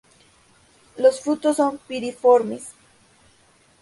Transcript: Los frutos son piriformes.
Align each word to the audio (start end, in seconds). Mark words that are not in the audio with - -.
Los 0.97 1.21
frutos 1.21 1.57
son 1.57 1.77
piriformes. 1.87 2.69